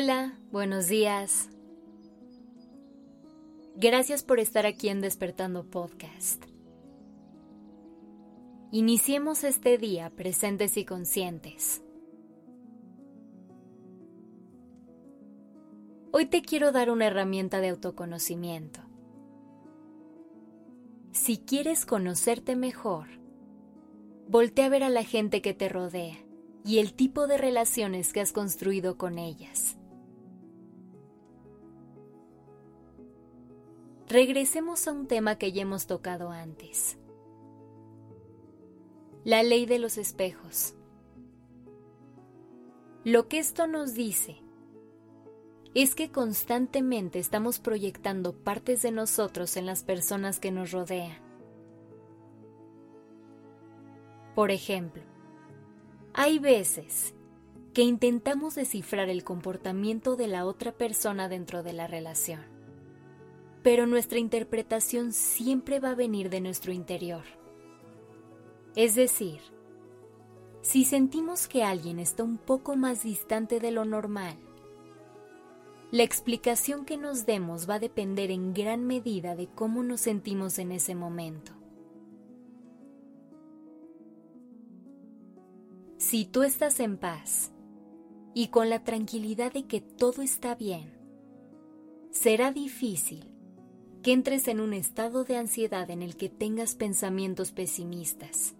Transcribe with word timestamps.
Hola, 0.00 0.38
buenos 0.52 0.86
días. 0.86 1.48
Gracias 3.74 4.22
por 4.22 4.38
estar 4.38 4.64
aquí 4.64 4.90
en 4.90 5.00
Despertando 5.00 5.64
Podcast. 5.68 6.44
Iniciemos 8.70 9.42
este 9.42 9.76
día 9.76 10.10
presentes 10.10 10.76
y 10.76 10.84
conscientes. 10.84 11.82
Hoy 16.12 16.26
te 16.26 16.42
quiero 16.42 16.70
dar 16.70 16.90
una 16.90 17.06
herramienta 17.06 17.58
de 17.58 17.70
autoconocimiento. 17.70 18.78
Si 21.10 21.38
quieres 21.38 21.84
conocerte 21.86 22.54
mejor, 22.54 23.08
voltea 24.28 24.66
a 24.66 24.68
ver 24.68 24.84
a 24.84 24.90
la 24.90 25.02
gente 25.02 25.42
que 25.42 25.54
te 25.54 25.68
rodea 25.68 26.18
y 26.64 26.78
el 26.78 26.94
tipo 26.94 27.26
de 27.26 27.36
relaciones 27.36 28.12
que 28.12 28.20
has 28.20 28.30
construido 28.30 28.96
con 28.96 29.18
ellas. 29.18 29.77
Regresemos 34.08 34.88
a 34.88 34.92
un 34.92 35.06
tema 35.06 35.36
que 35.36 35.52
ya 35.52 35.60
hemos 35.60 35.86
tocado 35.86 36.30
antes. 36.30 36.96
La 39.22 39.42
ley 39.42 39.66
de 39.66 39.78
los 39.78 39.98
espejos. 39.98 40.74
Lo 43.04 43.28
que 43.28 43.38
esto 43.38 43.66
nos 43.66 43.92
dice 43.92 44.38
es 45.74 45.94
que 45.94 46.10
constantemente 46.10 47.18
estamos 47.18 47.58
proyectando 47.58 48.32
partes 48.32 48.80
de 48.80 48.92
nosotros 48.92 49.58
en 49.58 49.66
las 49.66 49.84
personas 49.84 50.40
que 50.40 50.52
nos 50.52 50.72
rodean. 50.72 51.18
Por 54.34 54.50
ejemplo, 54.50 55.02
hay 56.14 56.38
veces 56.38 57.14
que 57.74 57.82
intentamos 57.82 58.54
descifrar 58.54 59.10
el 59.10 59.22
comportamiento 59.22 60.16
de 60.16 60.28
la 60.28 60.46
otra 60.46 60.72
persona 60.72 61.28
dentro 61.28 61.62
de 61.62 61.74
la 61.74 61.86
relación, 61.86 62.57
pero 63.62 63.86
nuestra 63.86 64.18
interpretación 64.18 65.12
siempre 65.12 65.80
va 65.80 65.90
a 65.90 65.94
venir 65.94 66.30
de 66.30 66.40
nuestro 66.40 66.72
interior. 66.72 67.24
Es 68.76 68.94
decir, 68.94 69.40
si 70.62 70.84
sentimos 70.84 71.48
que 71.48 71.64
alguien 71.64 71.98
está 71.98 72.22
un 72.22 72.38
poco 72.38 72.76
más 72.76 73.02
distante 73.02 73.58
de 73.58 73.70
lo 73.70 73.84
normal, 73.84 74.36
la 75.90 76.02
explicación 76.02 76.84
que 76.84 76.98
nos 76.98 77.24
demos 77.24 77.68
va 77.68 77.74
a 77.74 77.78
depender 77.78 78.30
en 78.30 78.52
gran 78.52 78.86
medida 78.86 79.34
de 79.34 79.46
cómo 79.48 79.82
nos 79.82 80.02
sentimos 80.02 80.58
en 80.58 80.72
ese 80.72 80.94
momento. 80.94 81.52
Si 85.96 86.26
tú 86.26 86.42
estás 86.42 86.78
en 86.80 86.98
paz 86.98 87.50
y 88.34 88.48
con 88.48 88.68
la 88.70 88.84
tranquilidad 88.84 89.52
de 89.52 89.66
que 89.66 89.80
todo 89.80 90.22
está 90.22 90.54
bien, 90.54 90.92
será 92.10 92.52
difícil 92.52 93.37
que 94.02 94.12
entres 94.12 94.48
en 94.48 94.60
un 94.60 94.72
estado 94.74 95.24
de 95.24 95.36
ansiedad 95.36 95.90
en 95.90 96.02
el 96.02 96.16
que 96.16 96.28
tengas 96.28 96.74
pensamientos 96.74 97.52
pesimistas. 97.52 98.54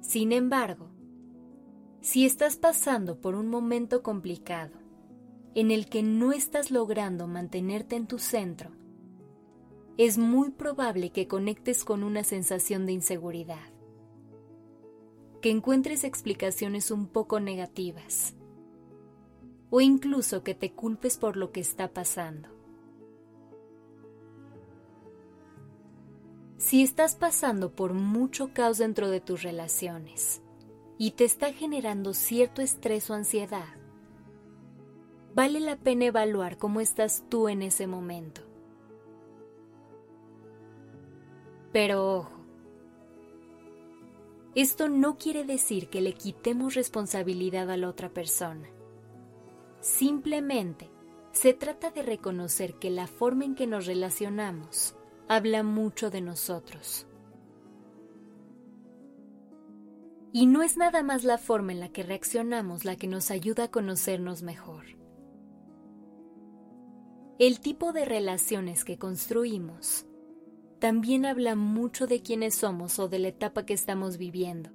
Sin 0.00 0.32
embargo, 0.32 0.88
si 2.00 2.24
estás 2.24 2.56
pasando 2.56 3.20
por 3.20 3.34
un 3.34 3.48
momento 3.48 4.02
complicado 4.02 4.78
en 5.54 5.70
el 5.70 5.88
que 5.88 6.02
no 6.02 6.32
estás 6.32 6.70
logrando 6.70 7.26
mantenerte 7.26 7.96
en 7.96 8.06
tu 8.06 8.18
centro, 8.18 8.70
es 9.98 10.16
muy 10.16 10.50
probable 10.50 11.10
que 11.10 11.26
conectes 11.26 11.84
con 11.84 12.04
una 12.04 12.22
sensación 12.22 12.86
de 12.86 12.92
inseguridad 12.92 13.76
que 15.42 15.50
encuentres 15.50 16.04
explicaciones 16.04 16.90
un 16.90 17.08
poco 17.08 17.40
negativas 17.40 18.35
o 19.76 19.82
incluso 19.82 20.42
que 20.42 20.54
te 20.54 20.72
culpes 20.72 21.18
por 21.18 21.36
lo 21.36 21.52
que 21.52 21.60
está 21.60 21.92
pasando. 21.92 22.48
Si 26.56 26.82
estás 26.82 27.14
pasando 27.14 27.76
por 27.76 27.92
mucho 27.92 28.54
caos 28.54 28.78
dentro 28.78 29.10
de 29.10 29.20
tus 29.20 29.42
relaciones 29.42 30.40
y 30.96 31.10
te 31.10 31.24
está 31.24 31.52
generando 31.52 32.14
cierto 32.14 32.62
estrés 32.62 33.10
o 33.10 33.12
ansiedad, 33.12 33.68
vale 35.34 35.60
la 35.60 35.76
pena 35.76 36.06
evaluar 36.06 36.56
cómo 36.56 36.80
estás 36.80 37.24
tú 37.28 37.50
en 37.50 37.60
ese 37.60 37.86
momento. 37.86 38.40
Pero 41.72 42.16
ojo, 42.16 42.40
esto 44.54 44.88
no 44.88 45.18
quiere 45.18 45.44
decir 45.44 45.90
que 45.90 46.00
le 46.00 46.14
quitemos 46.14 46.74
responsabilidad 46.74 47.70
a 47.70 47.76
la 47.76 47.90
otra 47.90 48.08
persona. 48.08 48.70
Simplemente 49.86 50.90
se 51.30 51.54
trata 51.54 51.92
de 51.92 52.02
reconocer 52.02 52.74
que 52.74 52.90
la 52.90 53.06
forma 53.06 53.44
en 53.44 53.54
que 53.54 53.68
nos 53.68 53.86
relacionamos 53.86 54.96
habla 55.28 55.62
mucho 55.62 56.10
de 56.10 56.20
nosotros. 56.20 57.06
Y 60.32 60.46
no 60.46 60.64
es 60.64 60.76
nada 60.76 61.04
más 61.04 61.22
la 61.22 61.38
forma 61.38 61.70
en 61.70 61.78
la 61.78 61.90
que 61.90 62.02
reaccionamos 62.02 62.84
la 62.84 62.96
que 62.96 63.06
nos 63.06 63.30
ayuda 63.30 63.64
a 63.64 63.70
conocernos 63.70 64.42
mejor. 64.42 64.86
El 67.38 67.60
tipo 67.60 67.92
de 67.92 68.06
relaciones 68.06 68.84
que 68.84 68.98
construimos 68.98 70.04
también 70.80 71.24
habla 71.24 71.54
mucho 71.54 72.08
de 72.08 72.22
quiénes 72.22 72.56
somos 72.56 72.98
o 72.98 73.06
de 73.06 73.20
la 73.20 73.28
etapa 73.28 73.64
que 73.64 73.74
estamos 73.74 74.18
viviendo. 74.18 74.70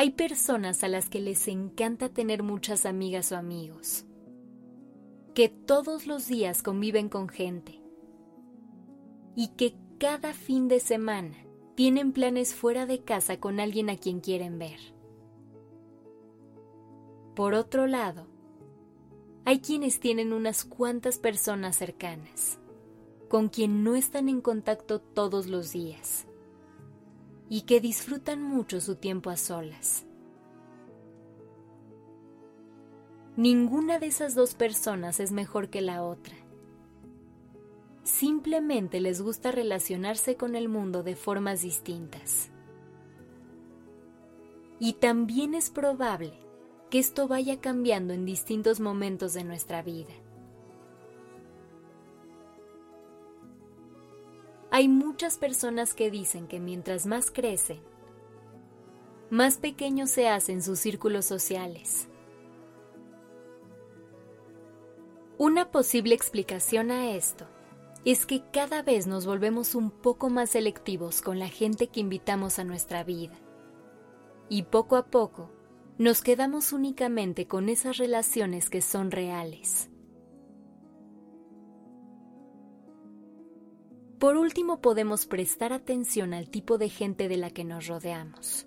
Hay 0.00 0.12
personas 0.12 0.82
a 0.82 0.88
las 0.88 1.10
que 1.10 1.20
les 1.20 1.46
encanta 1.46 2.08
tener 2.08 2.42
muchas 2.42 2.86
amigas 2.86 3.32
o 3.32 3.36
amigos, 3.36 4.06
que 5.34 5.50
todos 5.50 6.06
los 6.06 6.26
días 6.26 6.62
conviven 6.62 7.10
con 7.10 7.28
gente 7.28 7.82
y 9.36 9.48
que 9.58 9.74
cada 9.98 10.32
fin 10.32 10.68
de 10.68 10.80
semana 10.80 11.36
tienen 11.74 12.12
planes 12.12 12.54
fuera 12.54 12.86
de 12.86 13.00
casa 13.00 13.40
con 13.40 13.60
alguien 13.60 13.90
a 13.90 13.98
quien 13.98 14.20
quieren 14.20 14.58
ver. 14.58 14.80
Por 17.36 17.52
otro 17.52 17.86
lado, 17.86 18.26
hay 19.44 19.60
quienes 19.60 20.00
tienen 20.00 20.32
unas 20.32 20.64
cuantas 20.64 21.18
personas 21.18 21.76
cercanas, 21.76 22.58
con 23.28 23.50
quien 23.50 23.84
no 23.84 23.96
están 23.96 24.30
en 24.30 24.40
contacto 24.40 24.98
todos 24.98 25.46
los 25.46 25.72
días 25.72 26.26
y 27.50 27.62
que 27.62 27.80
disfrutan 27.80 28.42
mucho 28.42 28.80
su 28.80 28.94
tiempo 28.94 29.28
a 29.28 29.36
solas. 29.36 30.06
Ninguna 33.36 33.98
de 33.98 34.06
esas 34.06 34.36
dos 34.36 34.54
personas 34.54 35.18
es 35.18 35.32
mejor 35.32 35.68
que 35.68 35.80
la 35.80 36.04
otra. 36.04 36.36
Simplemente 38.04 39.00
les 39.00 39.20
gusta 39.20 39.50
relacionarse 39.50 40.36
con 40.36 40.54
el 40.54 40.68
mundo 40.68 41.02
de 41.02 41.16
formas 41.16 41.62
distintas. 41.62 42.50
Y 44.78 44.94
también 44.94 45.54
es 45.54 45.70
probable 45.70 46.32
que 46.88 47.00
esto 47.00 47.26
vaya 47.26 47.60
cambiando 47.60 48.14
en 48.14 48.24
distintos 48.24 48.78
momentos 48.78 49.34
de 49.34 49.42
nuestra 49.42 49.82
vida. 49.82 50.12
Hay 54.72 54.86
muchas 54.88 55.36
personas 55.36 55.94
que 55.94 56.10
dicen 56.10 56.46
que 56.46 56.60
mientras 56.60 57.06
más 57.06 57.30
crecen, 57.30 57.80
más 59.28 59.58
pequeños 59.58 60.10
se 60.10 60.28
hacen 60.28 60.62
sus 60.62 60.78
círculos 60.78 61.24
sociales. 61.24 62.08
Una 65.38 65.70
posible 65.70 66.14
explicación 66.14 66.90
a 66.90 67.12
esto 67.12 67.46
es 68.04 68.26
que 68.26 68.42
cada 68.52 68.82
vez 68.82 69.06
nos 69.06 69.26
volvemos 69.26 69.74
un 69.74 69.90
poco 69.90 70.30
más 70.30 70.50
selectivos 70.50 71.20
con 71.20 71.38
la 71.38 71.48
gente 71.48 71.88
que 71.88 72.00
invitamos 72.00 72.58
a 72.58 72.64
nuestra 72.64 73.04
vida. 73.04 73.38
Y 74.48 74.64
poco 74.64 74.96
a 74.96 75.06
poco 75.06 75.50
nos 75.98 76.22
quedamos 76.22 76.72
únicamente 76.72 77.46
con 77.46 77.68
esas 77.68 77.98
relaciones 77.98 78.70
que 78.70 78.82
son 78.82 79.10
reales. 79.10 79.90
Por 84.20 84.36
último, 84.36 84.82
podemos 84.82 85.24
prestar 85.24 85.72
atención 85.72 86.34
al 86.34 86.50
tipo 86.50 86.76
de 86.76 86.90
gente 86.90 87.26
de 87.26 87.38
la 87.38 87.48
que 87.48 87.64
nos 87.64 87.86
rodeamos, 87.86 88.66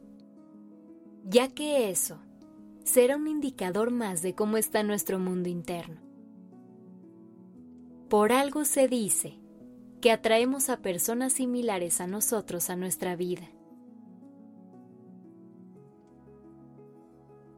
ya 1.26 1.48
que 1.48 1.92
eso 1.92 2.18
será 2.84 3.18
un 3.18 3.28
indicador 3.28 3.92
más 3.92 4.24
de 4.24 4.34
cómo 4.34 4.58
está 4.58 4.82
nuestro 4.82 5.20
mundo 5.20 5.50
interno. 5.50 6.02
Por 8.10 8.32
algo 8.32 8.66
se 8.66 8.88
dice 8.88 9.38
que 10.02 10.12
atraemos 10.12 10.70
a 10.70 10.82
personas 10.82 11.34
similares 11.34 12.02
a 12.02 12.08
nosotros 12.08 12.72
a 12.72 12.76
nuestra 12.76 13.16
vida. 13.16 13.48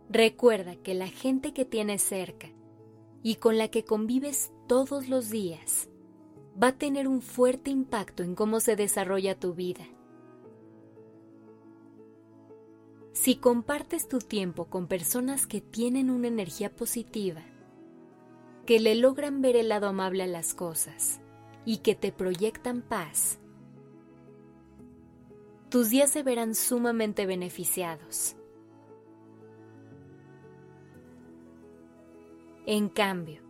Recuerda 0.09 0.75
que 0.75 0.95
la 0.95 1.07
gente 1.07 1.53
que 1.53 1.63
tienes 1.63 2.01
cerca 2.01 2.49
y 3.23 3.35
con 3.35 3.57
la 3.57 3.69
que 3.69 3.85
convives 3.85 4.51
todos 4.67 5.07
los 5.07 5.29
días 5.29 5.89
va 6.61 6.67
a 6.67 6.77
tener 6.77 7.07
un 7.07 7.21
fuerte 7.21 7.69
impacto 7.69 8.23
en 8.23 8.35
cómo 8.35 8.59
se 8.59 8.75
desarrolla 8.75 9.39
tu 9.39 9.53
vida. 9.53 9.85
Si 13.13 13.37
compartes 13.37 14.07
tu 14.07 14.19
tiempo 14.19 14.65
con 14.65 14.87
personas 14.87 15.47
que 15.47 15.61
tienen 15.61 16.09
una 16.09 16.27
energía 16.27 16.75
positiva, 16.75 17.41
que 18.65 18.79
le 18.79 18.95
logran 18.95 19.41
ver 19.41 19.55
el 19.55 19.69
lado 19.69 19.87
amable 19.87 20.23
a 20.23 20.27
las 20.27 20.53
cosas 20.53 21.21
y 21.65 21.77
que 21.77 21.95
te 21.95 22.11
proyectan 22.11 22.81
paz, 22.81 23.39
tus 25.69 25.89
días 25.89 26.09
se 26.11 26.23
verán 26.23 26.55
sumamente 26.55 27.25
beneficiados. 27.25 28.35
En 32.65 32.89
cambio, 32.89 33.44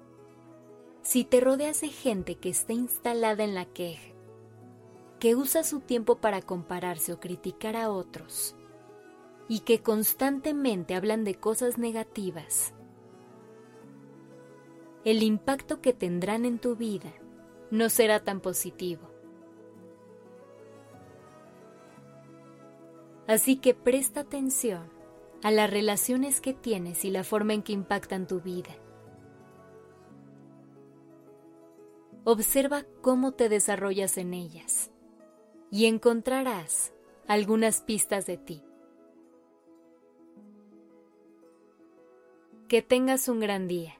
si 1.06 1.24
te 1.24 1.40
rodeas 1.40 1.82
de 1.82 1.90
gente 1.90 2.34
que 2.34 2.50
está 2.50 2.74
instalada 2.74 3.44
en 3.44 3.54
la 3.54 3.66
queja, 3.66 4.12
que 5.20 5.36
usa 5.36 5.64
su 5.64 5.82
tiempo 5.82 6.16
para 6.16 6.42
compararse 6.42 7.14
o 7.14 7.20
criticar 7.20 7.76
a 7.76 7.92
otros, 7.92 8.56
y 9.48 9.60
que 9.60 9.84
constantemente 9.84 10.96
hablan 10.96 11.24
de 11.24 11.36
cosas 11.36 11.78
negativas, 11.78 12.74
el 15.04 15.22
impacto 15.22 15.80
que 15.80 15.94
tendrán 15.94 16.44
en 16.44 16.58
tu 16.58 16.76
vida 16.76 17.14
no 17.70 17.90
será 17.90 18.24
tan 18.24 18.42
positivo. 18.42 19.08
Así 23.28 23.58
que 23.58 23.76
presta 23.76 24.22
atención 24.22 24.90
a 25.44 25.52
las 25.52 25.70
relaciones 25.70 26.42
que 26.42 26.56
tienes 26.56 27.06
y 27.06 27.12
la 27.12 27.24
forma 27.24 27.54
en 27.54 27.62
que 27.62 27.74
impactan 27.74 28.26
tu 28.26 28.42
vida. 28.42 28.76
Observa 32.28 32.88
cómo 33.04 33.34
te 33.34 33.50
desarrollas 33.50 34.18
en 34.18 34.34
ellas 34.34 34.90
y 35.70 35.86
encontrarás 35.86 36.92
algunas 37.28 37.82
pistas 37.82 38.26
de 38.26 38.38
ti. 38.38 38.64
Que 42.68 42.82
tengas 42.82 43.28
un 43.28 43.40
gran 43.40 43.68
día. 43.68 44.00